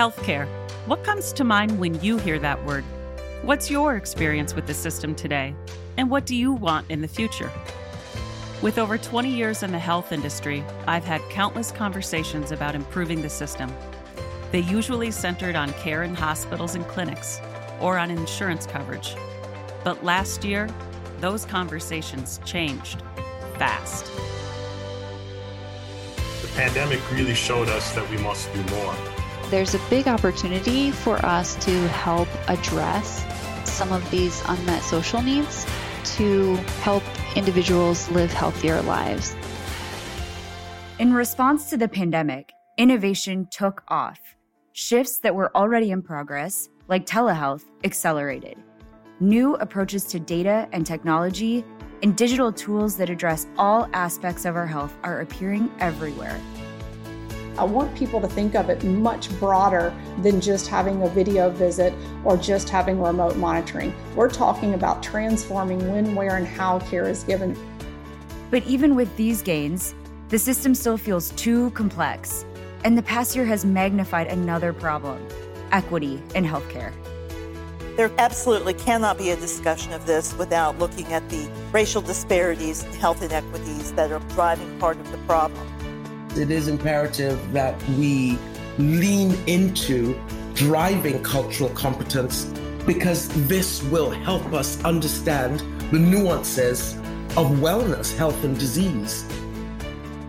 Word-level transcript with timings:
Healthcare. 0.00 0.48
What 0.86 1.04
comes 1.04 1.30
to 1.34 1.44
mind 1.44 1.78
when 1.78 2.00
you 2.00 2.16
hear 2.16 2.38
that 2.38 2.64
word? 2.64 2.84
What's 3.42 3.70
your 3.70 3.96
experience 3.96 4.54
with 4.54 4.66
the 4.66 4.72
system 4.72 5.14
today? 5.14 5.54
And 5.98 6.08
what 6.08 6.24
do 6.24 6.34
you 6.34 6.54
want 6.54 6.90
in 6.90 7.02
the 7.02 7.06
future? 7.06 7.52
With 8.62 8.78
over 8.78 8.96
20 8.96 9.28
years 9.28 9.62
in 9.62 9.72
the 9.72 9.78
health 9.78 10.10
industry, 10.10 10.64
I've 10.86 11.04
had 11.04 11.20
countless 11.28 11.70
conversations 11.70 12.50
about 12.50 12.74
improving 12.74 13.20
the 13.20 13.28
system. 13.28 13.70
They 14.52 14.60
usually 14.60 15.10
centered 15.10 15.54
on 15.54 15.70
care 15.74 16.02
in 16.02 16.14
hospitals 16.14 16.76
and 16.76 16.88
clinics 16.88 17.38
or 17.78 17.98
on 17.98 18.10
insurance 18.10 18.64
coverage. 18.64 19.14
But 19.84 20.02
last 20.02 20.44
year, 20.44 20.70
those 21.20 21.44
conversations 21.44 22.40
changed 22.46 23.02
fast. 23.58 24.06
The 26.40 26.48
pandemic 26.54 27.00
really 27.12 27.34
showed 27.34 27.68
us 27.68 27.94
that 27.94 28.08
we 28.08 28.16
must 28.16 28.50
do 28.54 28.62
more. 28.74 29.19
There's 29.50 29.74
a 29.74 29.80
big 29.90 30.06
opportunity 30.06 30.92
for 30.92 31.16
us 31.26 31.56
to 31.64 31.88
help 31.88 32.28
address 32.48 33.24
some 33.68 33.90
of 33.90 34.08
these 34.08 34.40
unmet 34.46 34.80
social 34.84 35.20
needs 35.22 35.66
to 36.16 36.54
help 36.82 37.02
individuals 37.34 38.08
live 38.12 38.32
healthier 38.32 38.80
lives. 38.82 39.34
In 41.00 41.12
response 41.12 41.68
to 41.70 41.76
the 41.76 41.88
pandemic, 41.88 42.52
innovation 42.78 43.48
took 43.50 43.82
off. 43.88 44.20
Shifts 44.70 45.18
that 45.18 45.34
were 45.34 45.54
already 45.56 45.90
in 45.90 46.00
progress, 46.00 46.68
like 46.86 47.04
telehealth, 47.04 47.64
accelerated. 47.82 48.56
New 49.18 49.56
approaches 49.56 50.04
to 50.04 50.20
data 50.20 50.68
and 50.70 50.86
technology 50.86 51.64
and 52.04 52.16
digital 52.16 52.52
tools 52.52 52.96
that 52.98 53.10
address 53.10 53.48
all 53.58 53.88
aspects 53.94 54.44
of 54.44 54.54
our 54.54 54.66
health 54.66 54.96
are 55.02 55.22
appearing 55.22 55.72
everywhere. 55.80 56.40
I 57.60 57.64
want 57.64 57.94
people 57.94 58.22
to 58.22 58.26
think 58.26 58.54
of 58.54 58.70
it 58.70 58.82
much 58.84 59.30
broader 59.38 59.94
than 60.22 60.40
just 60.40 60.66
having 60.66 61.02
a 61.02 61.08
video 61.08 61.50
visit 61.50 61.92
or 62.24 62.38
just 62.38 62.70
having 62.70 62.98
remote 62.98 63.36
monitoring. 63.36 63.92
We're 64.16 64.30
talking 64.30 64.72
about 64.72 65.02
transforming 65.02 65.92
when, 65.92 66.14
where, 66.14 66.38
and 66.38 66.46
how 66.46 66.78
care 66.78 67.06
is 67.06 67.22
given. 67.22 67.54
But 68.50 68.64
even 68.64 68.94
with 68.94 69.14
these 69.18 69.42
gains, 69.42 69.94
the 70.30 70.38
system 70.38 70.74
still 70.74 70.96
feels 70.96 71.32
too 71.32 71.70
complex. 71.72 72.46
And 72.82 72.96
the 72.96 73.02
past 73.02 73.36
year 73.36 73.44
has 73.44 73.62
magnified 73.62 74.28
another 74.28 74.72
problem 74.72 75.22
equity 75.70 76.20
in 76.34 76.46
healthcare. 76.46 76.94
There 77.94 78.10
absolutely 78.16 78.72
cannot 78.72 79.18
be 79.18 79.30
a 79.30 79.36
discussion 79.36 79.92
of 79.92 80.06
this 80.06 80.32
without 80.38 80.78
looking 80.78 81.12
at 81.12 81.28
the 81.28 81.46
racial 81.72 82.00
disparities 82.00 82.84
and 82.84 82.94
health 82.94 83.22
inequities 83.22 83.92
that 83.92 84.10
are 84.10 84.20
driving 84.30 84.78
part 84.78 84.98
of 84.98 85.12
the 85.12 85.18
problem. 85.18 85.66
It 86.36 86.50
is 86.50 86.68
imperative 86.68 87.52
that 87.52 87.80
we 87.90 88.38
lean 88.78 89.36
into 89.46 90.18
driving 90.54 91.22
cultural 91.22 91.70
competence 91.70 92.44
because 92.86 93.28
this 93.48 93.82
will 93.84 94.10
help 94.10 94.52
us 94.52 94.82
understand 94.84 95.60
the 95.90 95.98
nuances 95.98 96.94
of 97.36 97.46
wellness, 97.58 98.16
health, 98.16 98.44
and 98.44 98.58
disease. 98.58 99.24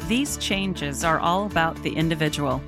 These 0.08 0.38
changes 0.38 1.04
are 1.04 1.20
all 1.20 1.46
about 1.46 1.82
the 1.84 1.96
individual 1.96 2.62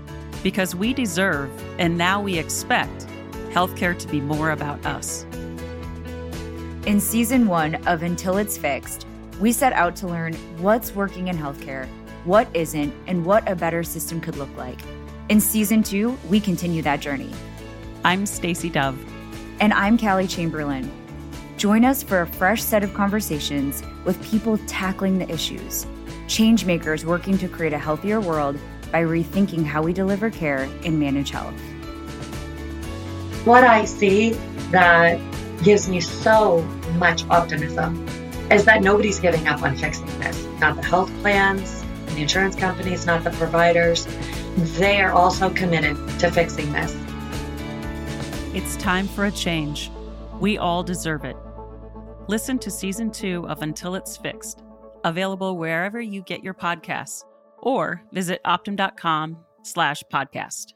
because 0.44 0.75
we 0.75 0.94
deserve 0.94 1.50
and 1.80 1.97
now 1.97 2.22
we 2.22 2.38
expect 2.38 3.08
healthcare 3.50 3.97
to 3.97 4.08
be 4.08 4.22
more 4.22 4.52
about 4.52 4.86
us. 4.86 5.25
In 6.86 7.00
season 7.00 7.47
one 7.47 7.75
of 7.88 8.03
Until 8.03 8.38
It's 8.38 8.58
Fixed, 8.58 9.08
we 9.40 9.52
set 9.52 9.73
out 9.73 9.95
to 9.97 10.08
learn 10.08 10.34
what's 10.59 10.94
working 10.94 11.30
in 11.30 11.38
healthcare 11.38 11.88
what 12.26 12.48
isn't, 12.54 12.94
and 13.08 13.26
what 13.26 13.50
a 13.50 13.56
better 13.56 13.84
system 13.84 14.22
could 14.22 14.38
look 14.38 14.56
like. 14.56 14.80
In 15.30 15.40
season 15.40 15.84
two, 15.84 16.18
we 16.30 16.40
continue 16.40 16.82
that 16.82 17.00
journey. 17.00 17.32
I'm 18.06 18.26
Stacy 18.26 18.70
Dove. 18.70 18.98
And 19.60 19.74
I'm 19.74 19.98
Callie 19.98 20.28
Chamberlain. 20.28 20.92
Join 21.58 21.86
us 21.86 22.04
for 22.04 22.22
a 22.22 22.28
fresh 22.28 22.62
set 22.62 22.84
of 22.84 22.94
conversations 22.94 23.84
with 24.06 24.22
people 24.24 24.58
tackling 24.68 25.18
the 25.20 25.30
issues, 25.31 25.86
changemakers 26.28 27.06
working 27.06 27.38
to 27.38 27.47
create 27.47 27.74
a 27.74 27.78
healthier 27.78 28.20
world 28.20 28.58
by 28.92 29.02
rethinking 29.03 29.66
how 29.66 29.81
we 29.81 29.94
deliver 29.94 30.30
care 30.30 30.70
and 30.84 31.00
manage 31.00 31.30
health. 31.30 31.53
What 33.46 33.64
I 33.64 33.86
see 33.86 34.31
that 34.72 35.20
gives 35.64 35.90
me 35.90 36.00
so 36.00 36.62
much 36.97 37.26
optimism 37.30 38.06
is 38.52 38.66
that 38.66 38.81
nobody's 38.81 39.20
giving 39.20 39.47
up 39.47 39.62
on 39.62 39.76
fixing 39.76 40.06
this. 40.20 40.44
Not 40.59 40.76
the 40.76 40.84
health 40.84 41.12
plans, 41.22 41.83
the 42.16 42.22
insurance 42.22 42.56
companies, 42.56 43.06
not 43.06 43.24
the 43.24 43.31
providers. 43.31 44.07
They 44.78 45.01
are 45.01 45.12
also 45.12 45.50
committed 45.50 45.97
to 46.19 46.31
fixing 46.31 46.72
this. 46.72 46.96
It's 48.53 48.75
time 48.78 49.07
for 49.07 49.25
a 49.25 49.31
change. 49.31 49.91
We 50.40 50.57
all 50.57 50.84
deserve 50.84 51.25
it. 51.25 51.35
Listen 52.28 52.59
to 52.59 52.72
season 52.72 53.12
two 53.12 53.47
of 53.47 53.62
Until 53.62 53.96
It's 53.96 54.16
Fixed, 54.16 54.63
available 55.03 55.57
wherever 55.57 56.00
you 56.00 56.22
get 56.22 56.44
your 56.44 56.53
podcasts, 56.53 57.23
or 57.57 58.03
visit 58.12 58.41
optum.com 58.46 59.38
slash 59.63 60.03
podcast. 60.12 60.73